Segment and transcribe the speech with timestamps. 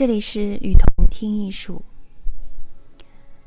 [0.00, 1.82] 这里是雨桐听艺术。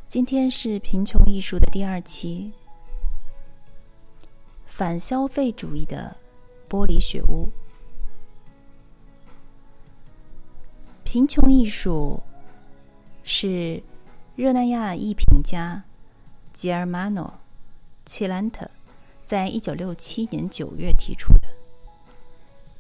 [0.08, 2.52] 今天是贫穷艺术的第二期。
[4.68, 6.16] 反消费主义的
[6.70, 7.50] 玻璃雪屋。
[11.04, 12.22] 贫穷艺术
[13.24, 13.82] 是
[14.36, 15.84] 热那亚艺评家
[16.54, 17.26] 吉尔马诺·
[18.06, 18.70] 切兰特
[19.26, 21.48] 在一九六七年九月提出的。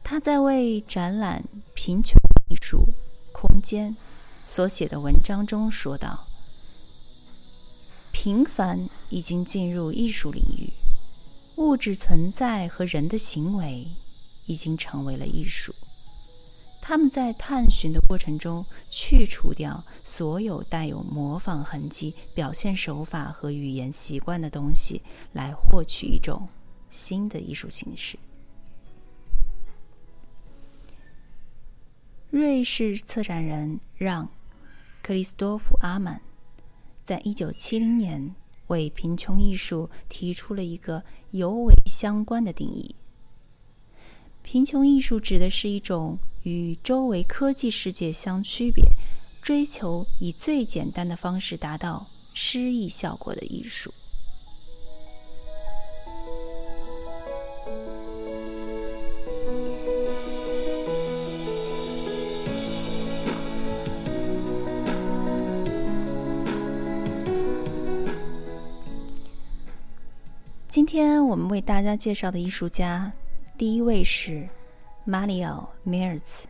[0.03, 2.13] 他在为展览《贫穷
[2.51, 2.85] 艺术》。
[3.45, 3.93] 空间
[4.47, 6.25] 所写的文章中说道
[8.13, 10.71] ：“平凡已经进入艺术领域，
[11.57, 13.85] 物质存在和人的行为
[14.47, 15.75] 已经成为了艺术。
[16.81, 25.01] 他们在探寻的过程中去除掉所有带有模仿痕迹、表现手法和语言习惯的东西，
[25.33, 26.47] 来获取一种
[26.89, 28.17] 新的艺术形式。”
[32.33, 34.25] 瑞士策展人让·
[35.03, 36.19] 克里斯多夫·阿曼
[37.03, 38.33] 在一九七零年
[38.69, 42.95] 为贫穷艺术提出了一个尤为相关的定义：
[44.41, 48.83] 贫穷艺术指的是一种与周围科技世界相区别、
[49.43, 53.93] 追求以最简单的方式达到诗意效果的艺术。
[70.83, 73.09] 今天我们为大家介绍的艺术家，
[73.57, 74.49] 第一位是
[75.05, 76.45] 马里奥·梅尔茨。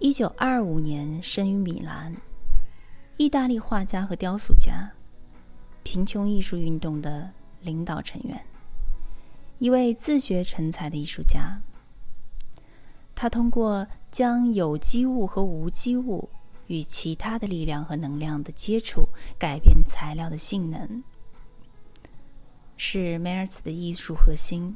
[0.00, 2.12] 一九二五年生于米兰，
[3.16, 4.90] 意大利画家和雕塑家，
[5.84, 7.30] 贫穷艺术运动的
[7.62, 8.44] 领导成员，
[9.60, 11.60] 一位自学成才的艺术家。
[13.14, 16.28] 他通过将有机物和无机物
[16.66, 21.04] 与其他的力量和能量的接触，改变材料的性能。
[22.82, 24.74] 是梅尔茨的艺术核心。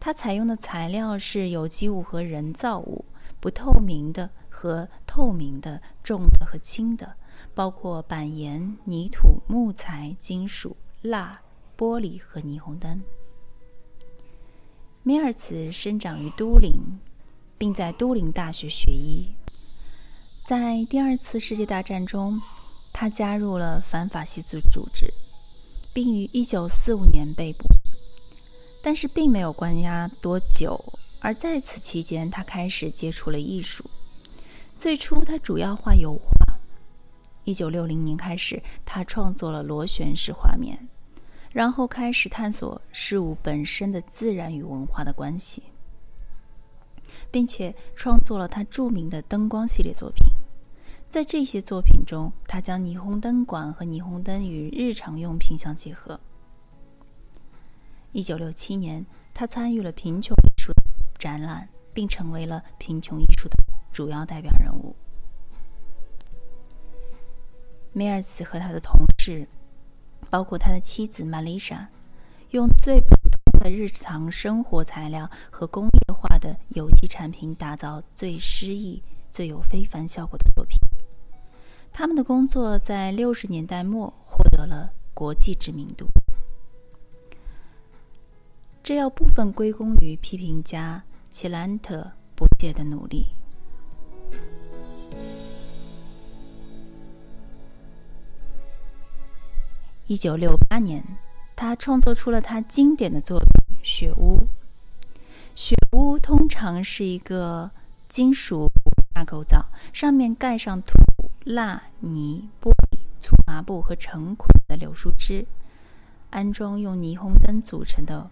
[0.00, 3.04] 他采用的材料是有机物和人造物，
[3.40, 7.14] 不透明的和透明的，重的和轻的，
[7.54, 11.40] 包括板岩、泥土、木材、金属、蜡、
[11.78, 13.00] 玻璃和霓虹灯。
[15.04, 16.98] 梅尔茨生长于都灵，
[17.56, 19.28] 并在都灵大学学医。
[20.44, 22.42] 在第二次世界大战中，
[22.92, 25.06] 他加入了反法西斯组织。
[25.96, 27.64] 并于1945年被捕，
[28.82, 30.78] 但是并没有关押多久。
[31.22, 33.82] 而在此期间，他开始接触了艺术。
[34.78, 36.58] 最初，他主要画油画。
[37.46, 40.86] 1960年开始，他创作了螺旋式画面，
[41.50, 45.62] 然后开始探索事物本身的自然与文化的关系，
[47.30, 50.26] 并且创作了他著名的灯光系列作品。
[51.16, 56.20] 在这些作品中，他将霓虹灯管和霓虹灯与日常用品相结合。
[58.12, 60.74] 一九六七年，他参与了贫穷艺术
[61.18, 63.56] 展览，并成为了贫穷艺术的
[63.94, 64.94] 主要代表人物。
[67.94, 69.48] 梅尔茨和他的同事，
[70.28, 71.88] 包括他的妻子玛丽莎，
[72.50, 80.78] 用最普通的日常生活材料和工业化的有机产品，打造最诗意、最有非凡效果的作品。
[81.98, 86.04] 他们的工作在六十年代末获得了国际知名度，
[88.84, 91.02] 这要部分归功于批评家
[91.32, 93.28] 齐兰特不懈的努力。
[100.06, 101.02] 一九六八年，
[101.56, 103.48] 他创作出了他经典的作品
[103.82, 104.36] 《雪屋》。
[105.54, 107.70] 雪屋通常是一个
[108.06, 108.68] 金属
[109.14, 109.64] 大构造，
[109.94, 111.05] 上面盖上土。
[111.46, 115.46] 蜡泥、玻璃、粗麻布和成捆的柳树枝，
[116.30, 118.28] 安装用霓虹灯组成的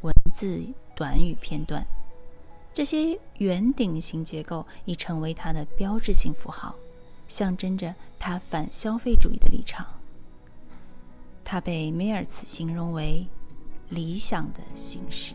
[0.00, 0.64] 文字
[0.96, 1.86] 短语片段。
[2.72, 6.74] 这些圆顶形结构已成为它的标志性符号，
[7.28, 9.86] 象征着它反消费主义的立场。
[11.44, 13.26] 它被梅尔茨形容为
[13.90, 15.34] 理想的形式。